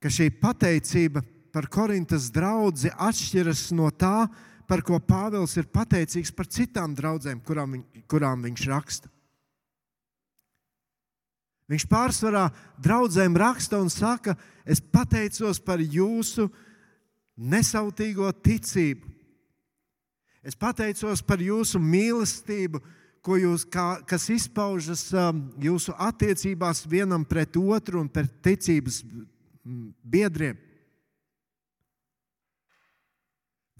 [0.00, 1.20] ka šī pateicība
[1.52, 4.24] par Korintas draugu atšķiras no tā,
[4.70, 9.10] par ko Pāvils ir pateicīgs par citām draudzēm, kurām, viņ, kurām viņš raksta.
[11.70, 12.48] Viņš pārsvarā
[12.82, 14.34] draudzēm raksta un saka,
[14.66, 16.48] es pateicos par jūsu
[17.38, 19.06] nesautīgo ticību.
[20.42, 22.80] Es pateicos par jūsu mīlestību,
[23.40, 29.02] jūs, kā, kas izpaužas um, jūsu attiecībās vienam pret otru un pret ticības
[30.02, 30.56] biedriem.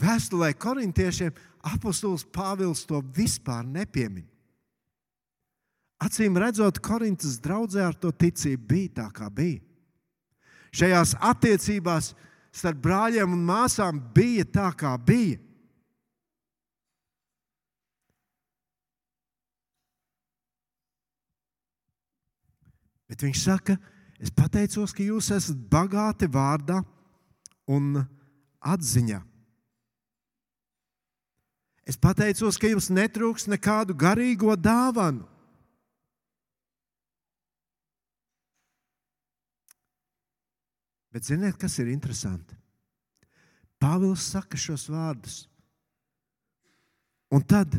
[0.01, 1.33] Vēstulē korintiešiem
[1.73, 4.29] apustulis Pāvils to vispār nepiemin.
[6.01, 9.61] Acīm redzot, Korintas draudzē ar to ticību bija tā, kā bija.
[10.73, 12.15] Šajās attiecībās
[12.55, 15.39] starp brāļiem un māsām bija tā, kā bija.
[23.11, 23.75] Bet viņš saka,
[24.23, 26.79] es pateicos, ka jūs esat bagāti vārdā
[27.69, 27.99] un
[28.63, 29.19] atziņā.
[31.91, 35.27] Es pateicos, ka jums netrūks nekādu garīgo dāvanu.
[41.11, 42.55] Bet ziniet, kas ir interesanti?
[43.81, 45.43] Pāvils saka šos vārdus.
[47.35, 47.75] Un tad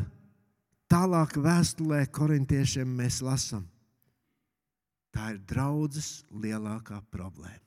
[0.92, 3.64] tālāk vēstulē korintiešiem mēs lasām,
[5.12, 7.60] tā ir draudzes lielākā problēma.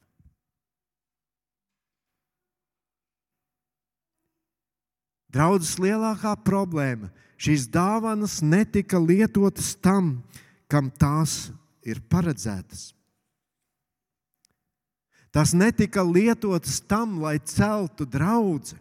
[5.35, 7.09] Draudzes lielākā problēma.
[7.35, 10.21] Šīs dāvanas netika lietotas tam,
[10.71, 11.49] kam tās
[11.83, 12.94] ir paredzētas.
[15.35, 18.77] Tas netika lietotas tam, lai celtu draugu.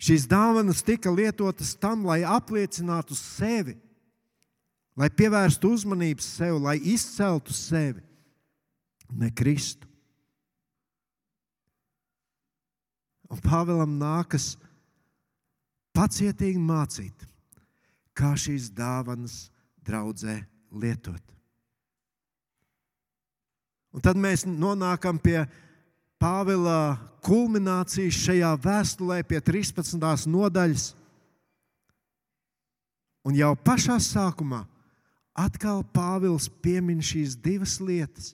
[0.00, 3.76] Šīs dāvanas tika lietotas tam, lai apliecinātu sevi,
[4.96, 8.00] lai pievērstu uzmanību sev, lai izceltu sevi,
[9.12, 9.88] ne Kristu.
[13.28, 14.54] Un Pāvēlam nākas
[15.96, 17.28] pacietīgi mācīt,
[18.16, 19.48] kā šīs dāvanas
[19.84, 20.40] draudzē
[20.72, 21.33] lietot.
[23.94, 25.44] Un tad mēs nonākam pie
[26.18, 30.00] Pāvila kulminācijas šajā vēstulē, pie 13.
[30.30, 30.86] nodaļas.
[33.24, 34.64] Un jau pašā sākumā
[35.34, 38.32] atkal Pāvils piemin šīs divas lietas,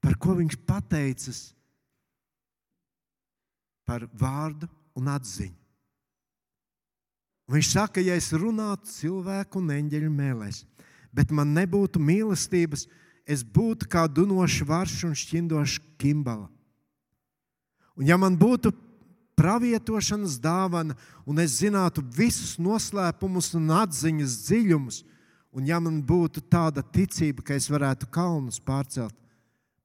[0.00, 1.40] par ko viņš pateicas
[3.88, 5.56] par vārdu un atziņu.
[7.48, 10.64] Viņš saka, ja es runātu cilvēku un eņģeļu mēlēs,
[11.16, 16.48] bet man nebūtu mīlestības, tad es būtu kā dunošs varš un šķindošs kimbala.
[17.98, 18.72] Un ja man būtu
[19.38, 25.02] pravietošanas dāvana, un es zinātu visus noslēpumus un atziņas dziļumus,
[25.54, 29.14] un ja man būtu tāda ticība, ka es varētu kalnus pārcelt,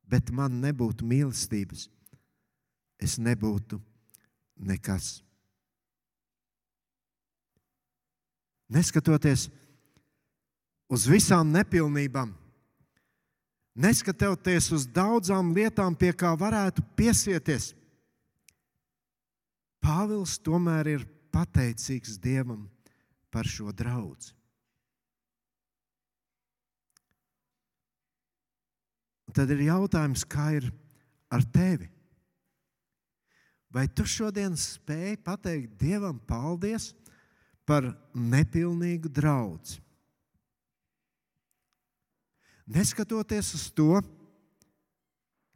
[0.10, 1.88] bet man nebūtu mīlestības,
[3.02, 3.82] es nebūtu
[4.58, 5.20] nekas.
[8.74, 9.50] Neskatoties
[10.90, 12.32] uz visām nepilnībām,
[13.76, 17.74] neskatoties uz daudzām lietām, pie kā varētu piesieties,
[19.84, 21.02] Pāvils tomēr ir
[21.34, 22.70] pateicīgs Dievam
[23.34, 24.32] par šo draugu.
[29.34, 30.70] Tad ir jautājums, kā ir
[31.34, 31.90] ar tevi?
[33.74, 36.92] Vai tu šodien spēj pateikt Dievam paldies
[37.66, 39.82] par nepilnīgu draugu?
[42.66, 44.00] Neskatoties uz to,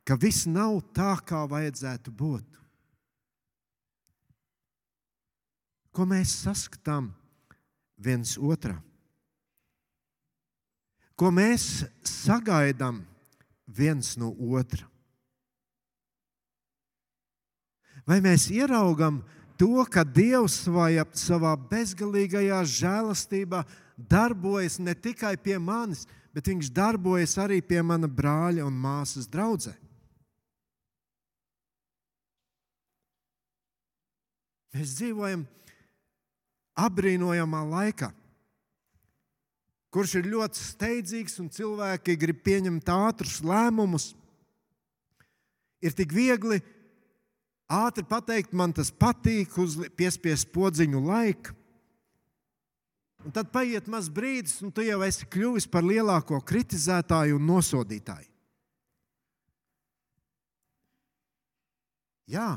[0.07, 2.57] ka viss nav tā, kā vajadzētu būt.
[5.91, 7.09] Ko mēs saskatām
[7.97, 8.77] viens otrā?
[11.17, 13.01] Ko mēs sagaidām
[13.65, 14.85] viens no otra?
[18.07, 19.23] Vai mēs ieraugām
[19.57, 20.61] to, ka Dievs
[21.17, 23.65] savā bezgalīgajā žēlastībā
[23.97, 29.73] darbojas ne tikai pie manis, bet viņš darbojas arī pie mana brāļa un māsas draudzē.
[34.77, 35.47] Mēs dzīvojam
[36.77, 38.11] apbrīnojamā laikā,
[39.89, 44.11] kurš ir ļoti steidzīgs un cilvēki grib pieņemt ātrus lēmumus.
[45.81, 46.59] Ir tik viegli
[47.65, 49.57] ātri pateikt, man tas patīk,
[49.97, 51.56] piespiest podziņu laiku.
[53.27, 58.29] Un tad paiet maz brīdis, un tu jau esi kļuvis par lielāko kritizētāju un nosodītāju.
[62.31, 62.53] Jā,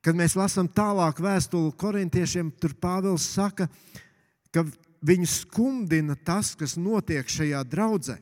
[0.00, 3.68] kad mēs lasām tālāk vēstuli korintiešiem, tur Pāvils saka,
[4.48, 4.64] ka
[5.04, 8.16] viņu skumdina tas, kas notiek šajā draudzē.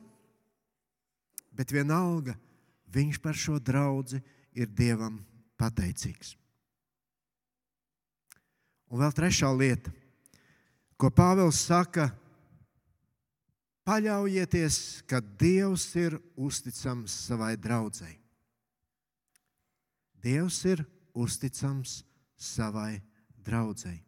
[1.55, 2.35] Bet vienalga
[2.91, 4.19] viņš par šo draugu
[4.51, 5.21] ir Dievam
[5.55, 6.35] pateicīgs.
[8.91, 10.02] Un vēl trešā lieta
[11.03, 12.05] ko Pāvils saka,
[13.83, 18.15] paļaujieties, ka Dievs ir uzticams savai draudzēji.
[20.23, 21.97] Dievs ir uzticams
[22.39, 23.01] savai
[23.43, 23.99] draudzēji.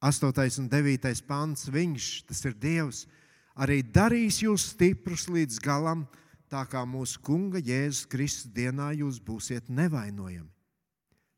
[0.00, 0.32] 8.
[0.64, 1.12] un 9.
[1.28, 3.04] pāns, Viņš, tas ir Dievs,
[3.52, 6.06] arī darīs jūs stiprus līdz galam,
[6.48, 10.48] tā kā mūsu Kunga Jēzus Kristus dienā jūs būsiet nevainojami.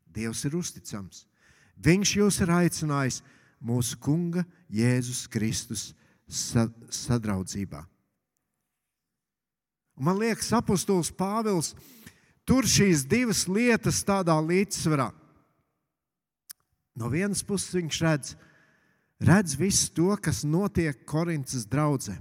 [0.07, 1.25] Dievs ir uzticams.
[1.75, 3.25] Viņš jūs ir aicinājis
[3.63, 5.91] mūsu Kunga Jēzus Kristus
[6.27, 7.83] sadraudzībā.
[9.97, 11.71] Un man liekas, apustulis Pāvils
[12.45, 15.09] tur šīs divas lietas tādā līdzsvarā.
[16.97, 18.35] No vienas puses viņš redz,
[19.21, 22.17] redz visu to, kas notiek Korintas draudzē.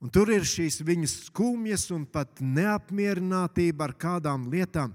[0.00, 4.94] Un tur ir šīs viņas skumjas un pat neapmierinātība ar kādām lietām.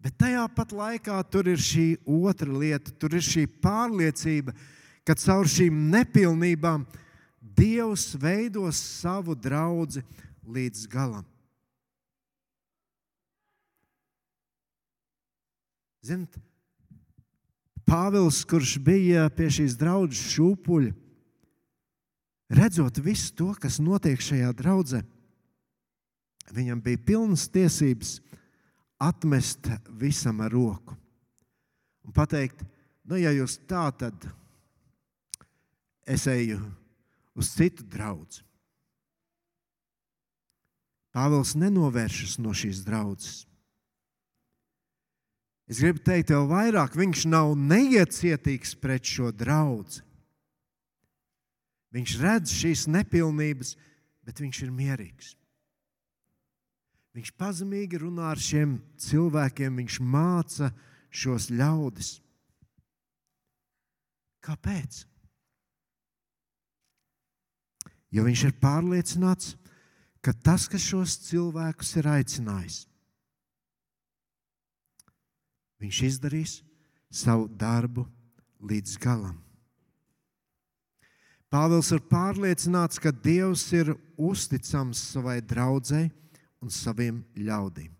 [0.00, 4.54] Bet tajā pat laikā tur ir šī otra lieta, tur ir šī pārliecība,
[5.04, 6.86] ka caur šīm nepilnībām
[7.40, 10.00] Dievs veidos savu draugu
[10.48, 11.26] līdz galam.
[16.00, 16.38] Ziniet,
[17.84, 20.92] Pāvils, kurš bija pie šīs draudzes šūpuļa,
[22.54, 25.00] redzot visu to, kas notiek šajā draudzē,
[26.54, 28.20] viņam bija pilnas tiesības
[29.00, 30.96] atmest visam ar roku
[32.04, 32.62] un pateikt,
[33.06, 34.28] nu, ja jūs tā, tad
[36.08, 36.58] es eju
[37.38, 38.42] uz citu draugu.
[41.10, 43.44] Pāvils nenovēršas no šīs draudzes.
[45.70, 50.02] Es gribu teikt, vēl vairāk, viņš nav neiecietīgs pret šo draugu.
[51.94, 53.76] Viņš redz šīs nepilnības,
[54.26, 55.34] bet viņš ir mierīgs.
[57.16, 60.70] Viņš pazemīgi runā ar šiem cilvēkiem, viņš māca
[61.10, 62.20] šos ļaudis.
[64.46, 65.02] Kāpēc?
[68.14, 69.56] Jo viņš ir pārliecināts,
[70.22, 72.78] ka tas, kas šos cilvēkus ir aicinājis,
[75.80, 76.56] viņš izdarīs
[77.10, 78.06] savu darbu
[78.70, 79.38] līdz galam.
[81.50, 86.12] Pāvils ir pārliecināts, ka Dievs ir uzticams savai draudzēji
[86.60, 87.90] un saviem ļaudīm.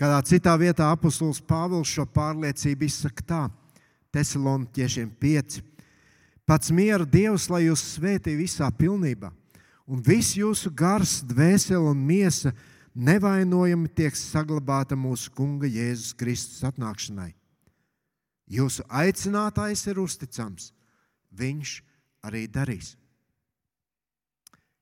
[0.00, 3.40] Kādā citā vietā apustulis Pāvils šo pārliecību izsaka tā:
[4.14, 5.58] Thessaloniķiešiem 5.
[6.48, 9.28] Pats miera Dievs, lai jūs svētī visā pilnībā,
[9.86, 12.54] un viss jūsu gars, dvēsele un miesa
[12.96, 17.34] nevainojami tiek saglabāta mūsu Kunga Jēzus Kristus atnākšanai.
[18.50, 20.72] Jūsu aicinātājs ir uzticams,
[21.30, 21.76] viņš
[22.26, 22.96] arī darīs.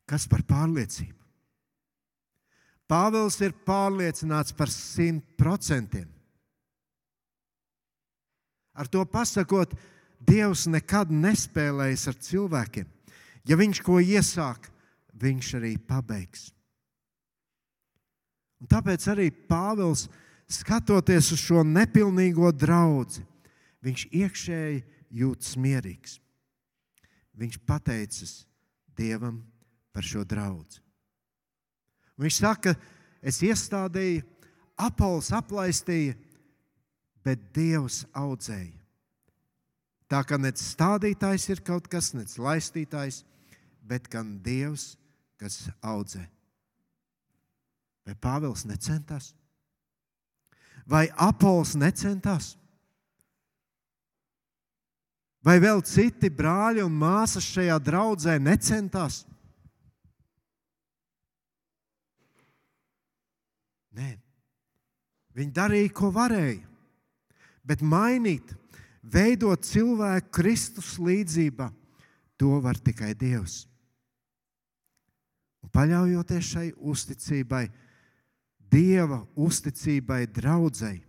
[0.09, 1.18] Kas par pārliecību?
[2.89, 6.09] Pāvils ir pārliecināts par simt procentiem.
[8.79, 9.75] Ar to pasakot,
[10.19, 12.87] Dievs nekad nespēlējas ar cilvēkiem.
[13.47, 14.65] Ja viņš ko iesāk,
[15.15, 16.49] viņš arī pabeigs.
[18.59, 20.09] Un tāpēc arī Pāvils,
[20.51, 23.23] skatoties uz šo nepilnīgo draugu,
[23.85, 24.83] viņš iekšēji
[25.21, 26.19] jūtas mierīgs.
[27.39, 28.35] Viņš pateicas
[28.99, 29.45] Dievam
[29.95, 30.83] par šo draugu.
[32.19, 32.75] Viņš saka,
[33.23, 34.25] es iestādīju,
[34.79, 36.15] Apols aplaistīja,
[37.27, 38.77] bet Dievs audzēja.
[40.09, 43.25] Tā kā nec stādītājs ir kaut kas, nec laistītājs,
[43.83, 44.93] bet gan Dievs,
[45.41, 46.23] kas audzē.
[48.07, 49.33] Vai Pāvils necentās?
[50.89, 52.55] Vai Apols necentās?
[55.45, 59.23] Vai vēl citi brāļi un māsas šajā draudzē necentās?
[63.99, 64.13] Nē,
[65.35, 66.63] viņi darīja, ko varēja.
[67.67, 68.55] Bet mainīt,
[69.03, 71.69] veidot cilvēku Kristus līdzjūtībā,
[72.39, 73.65] to var tikai Dievs.
[75.65, 77.67] Un paļaujoties šai uzticībai,
[78.69, 81.03] Dieva uzticībai draudzēji.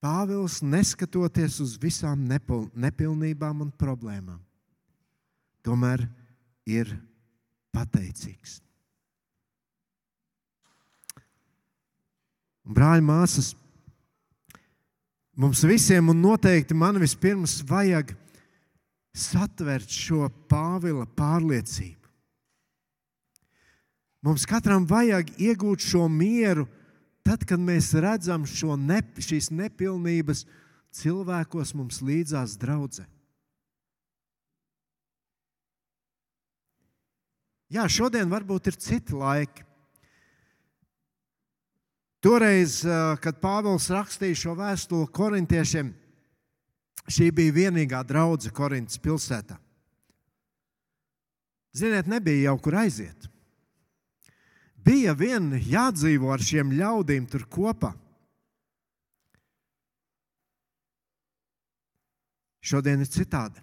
[0.00, 4.38] Pāvils neskatoties uz visām nepil nepilnībām un problēmām,
[5.66, 6.04] tomēr
[6.68, 6.92] ir
[7.74, 8.60] pateicīgs.
[12.66, 13.52] Un, brāļi, māsas,
[15.38, 18.10] mums visiem, un noteikti man vispirms vajag
[19.16, 22.02] satvert šo Pāvila pārliecību.
[24.26, 26.66] Mums katram vajag iegūt šo mieru,
[27.22, 28.42] tad, kad mēs redzam
[28.82, 30.42] ne, šīs nepilnības
[30.96, 33.06] cilvēkos mums līdzās draudzē.
[37.70, 39.64] Jā, šodien varbūt ir citi laiki.
[42.26, 42.80] Toreiz,
[43.22, 45.92] kad Pāvils rakstīja šo vēstuli korintiešiem,
[47.06, 49.60] šī bija vienīgā draudzene Korintas pilsētā.
[51.76, 53.28] Ziniet, nebija jau kur aiziet
[54.86, 57.92] bija vien jādzīvo ar šiem ļaudīm tur kopā.
[62.66, 63.62] Šodien ir citādi.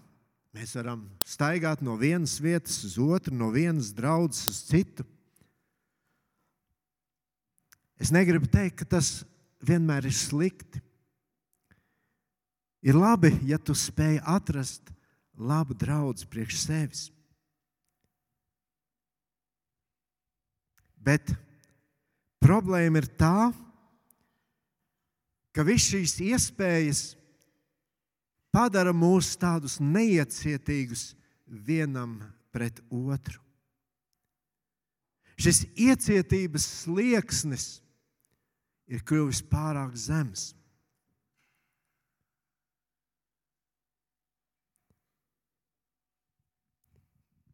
[0.53, 5.05] Mēs varam staigāt no vienas vietas uz otru, no vienas draudzes uz citu.
[8.03, 9.21] Es negribu teikt, ka tas
[9.63, 10.81] vienmēr ir slikti.
[12.83, 14.89] Ir labi, ja tu spēj atrast
[15.39, 17.03] labu draugu priekš sevis.
[20.99, 21.31] Bet
[22.43, 23.51] problēma ir tā,
[25.55, 27.01] ka visas šīs iespējas
[28.51, 31.13] padara mūs tādus neiecietīgus
[31.47, 32.17] vienam
[32.51, 33.39] pret otru.
[35.39, 37.82] Šis iecietības slieksnis
[38.87, 40.51] ir kļuvis pārāk zems.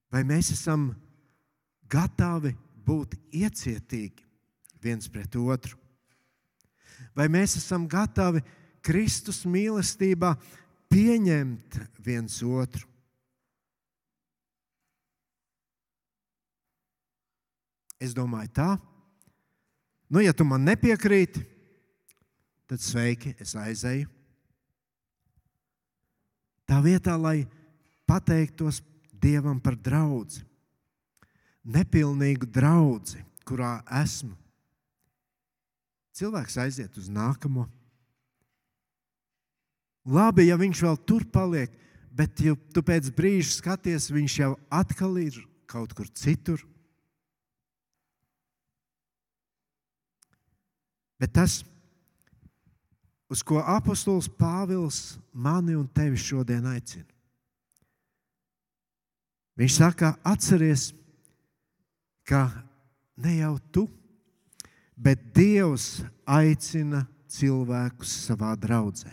[0.09, 0.89] Vai mēs esam
[1.89, 2.55] gatavi
[2.85, 4.25] būt iecietīgi
[4.81, 5.77] viens pret otru?
[7.15, 8.41] Vai mēs esam gatavi
[8.81, 10.33] Kristus mīlestībā
[10.89, 12.87] pieņemt viens otru?
[17.99, 18.69] Es domāju, tā.
[20.09, 21.43] Nu, ja tu man nepiekrīti,
[22.69, 24.09] tad sveiki, es aizēju.
[26.69, 27.47] Tā vietā, lai
[28.09, 28.81] pateiktos
[29.19, 30.39] Dievam par draugu,
[31.67, 34.31] nepilnīgu draugu, kurā esmu.
[36.15, 37.65] Cilvēks aiziet uz nākamo.
[40.09, 41.73] Labi, ja viņš vēl tur paliek,
[42.15, 45.37] bet ja tu pēc brīža skaties, viņš jau atkal ir
[45.69, 46.63] kaut kur citur.
[51.19, 51.59] Bet tas,
[53.29, 57.09] uz ko apostols Pāvils mani un tevi šodien aicina,
[59.59, 60.93] Viņš saka, atceries,
[62.23, 62.45] ka
[63.19, 63.81] ne jau tu,
[64.95, 69.11] bet Dievs aicina cilvēkus savā draudzē.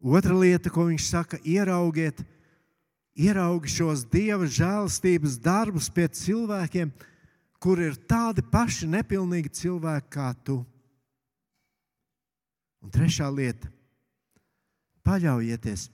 [0.00, 2.24] Otra lieta, ko viņš saka, ieraugiet,
[3.14, 6.90] ieraugi šos dieva žēlastības darbus pie cilvēkiem,
[7.60, 10.62] kur ir tādi paši nepilnīgi cilvēki kā tu.
[12.80, 13.68] Un trešā lieta-
[15.06, 15.90] paļaujieties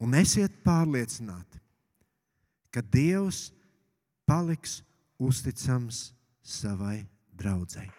[0.00, 1.60] un esiet pārliecināti,
[2.72, 3.52] ka Dievs
[4.26, 4.80] paliks
[5.20, 7.06] uzticams savai
[7.36, 7.92] draudzēji.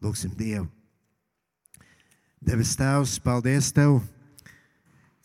[0.00, 0.68] Lūksim Dievu.
[2.40, 3.98] Devis Tēvs, paldies Tev,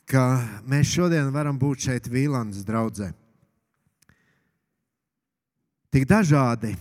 [0.06, 0.36] ka
[0.68, 3.14] mēs šodien varam būt šeit Vīlandes draudzē.
[5.96, 6.74] Tik dažādi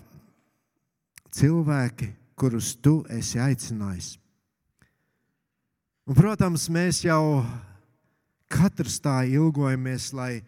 [1.31, 4.09] cilvēki, kurus Tu esi aicinājis.
[6.11, 7.45] Un, protams, mēs jau
[8.51, 10.43] katrs tā ilgojamies, lai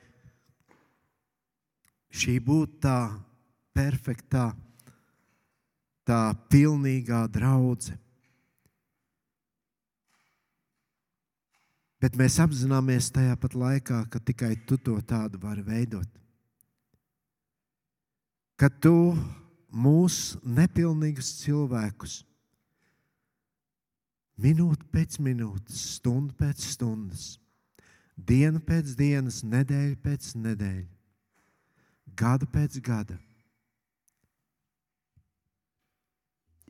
[2.10, 2.96] šī būtu tā
[3.70, 4.48] perfektā,
[6.02, 8.02] tā pilnīgā draudzene.
[12.02, 16.25] Bet mēs apzināmies tajā pat laikā, ka tikai tu to tādu vari veidot.
[18.56, 19.12] Ka tu
[19.68, 22.22] mūsu nepilnīgus cilvēkus
[24.40, 27.26] minūte pēc minūtes, stunda pēc stundas,
[28.16, 30.92] diena pēc dienas, nedēļa pēc nedēļas,
[32.16, 33.18] gada pēc gada.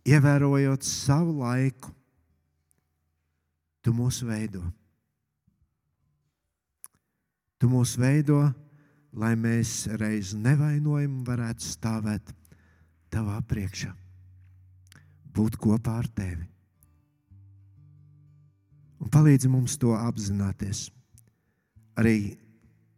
[0.07, 1.91] Ievērojot savu laiku,
[3.83, 4.63] tu mūs veido.
[7.59, 8.45] Tu mūs veido,
[9.17, 12.35] lai mēs reiz nevainojami varētu stāvēt
[13.13, 13.95] tavā priekšā,
[15.33, 16.47] būt kopā ar tevi
[19.01, 20.89] un palīdzi mums to apzināties.
[21.97, 22.37] Arī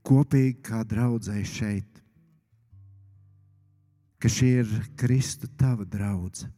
[0.07, 2.01] kopīgi kā draudzēji šeit,
[4.19, 6.55] ka šī ir Kristu tava draudzene.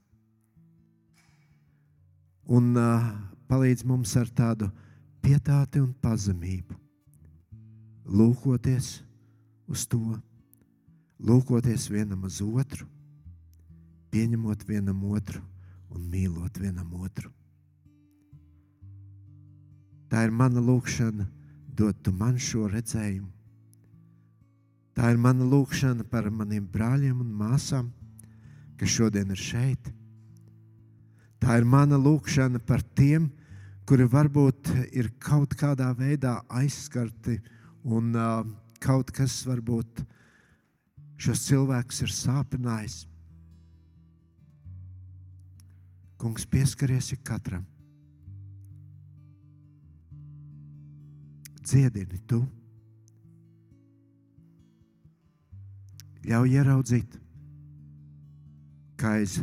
[2.51, 3.11] Un uh,
[3.51, 4.71] palīdz mums ar tādu
[5.23, 6.75] pietāti un pazemību,
[8.11, 8.89] lūkoties
[9.71, 10.19] uz to,
[11.23, 12.87] lūkoties vienam uz otru,
[14.11, 15.43] pieņemot vienam otru
[15.95, 17.31] un mīlot vienam otru.
[20.11, 21.29] Tā ir mana lūkšana,
[21.79, 23.31] dot man šo redzējumu.
[24.99, 27.93] Tā ir mana lūkšana par maniem brāļiem un māsām,
[28.77, 29.93] kas šodien ir šeit.
[31.41, 33.31] Tā ir mana lūkšana par tiem,
[33.87, 37.39] kuri varbūt ir kaut kādā veidā aizskarti
[37.87, 38.43] un uh,
[38.81, 40.05] kaut kas varbūt
[41.21, 43.03] šos cilvēkus ir sāpinājis.
[46.21, 47.69] Kungs, pieskaries ik katram.
[51.71, 52.41] dziedini tu.
[56.27, 57.15] Ļauj ieraudzīt,
[59.01, 59.39] ka aiz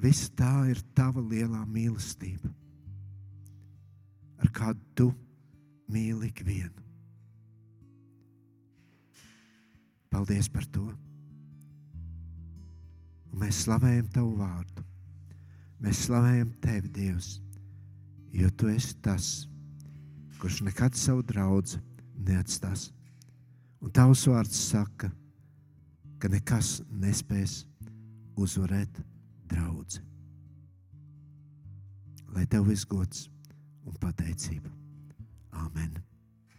[0.00, 2.48] viss tā ir tava lielā mīlestība,
[4.40, 5.10] ar kādu tu
[5.92, 6.81] mīli ikvienu.
[10.12, 10.90] Paldies par to!
[13.32, 14.84] Un mēs slavējam Tavu vārdu.
[15.82, 17.30] Mēs slavējam Tevi, Dievs,
[18.36, 19.30] jo Tu esi tas,
[20.38, 21.80] kurš nekad savu draugu
[22.28, 22.90] neatstās.
[23.82, 25.10] Un Tavs vārds saka,
[26.20, 27.62] ka nekas nespēs
[28.36, 29.02] uzvarēt
[29.50, 30.04] draugu.
[32.36, 33.26] Lai Tev viss gods
[33.88, 34.70] un pateicība.
[35.64, 36.11] Amen.